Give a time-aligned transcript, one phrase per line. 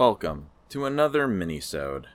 [0.00, 2.06] Welcome to another minisode.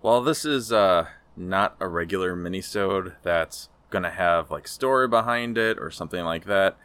[0.00, 5.76] While this is uh not a regular minisode that's gonna have like story behind it
[5.76, 6.76] or something like that,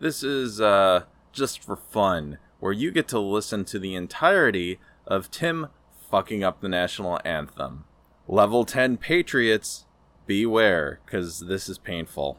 [0.00, 5.30] this is uh just for fun, where you get to listen to the entirety of
[5.30, 5.68] Tim
[6.10, 7.84] fucking up the national anthem.
[8.26, 9.84] Level 10 Patriots,
[10.26, 12.38] beware, because this is painful.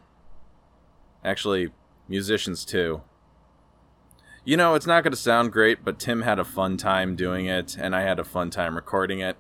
[1.24, 1.70] Actually,
[2.10, 3.04] musicians too.
[4.46, 7.46] You know, it's not going to sound great, but Tim had a fun time doing
[7.46, 9.38] it, and I had a fun time recording it.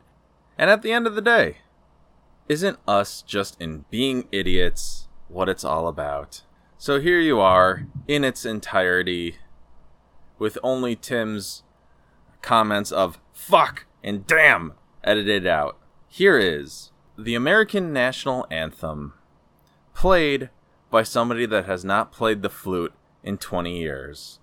[0.57, 1.57] And at the end of the day,
[2.47, 6.43] isn't us just in being idiots what it's all about?
[6.77, 9.37] So here you are, in its entirety,
[10.39, 11.63] with only Tim's
[12.41, 15.77] comments of fuck and damn edited out.
[16.07, 19.15] Here is the American National Anthem,
[19.93, 20.49] played
[20.89, 24.39] by somebody that has not played the flute in 20 years.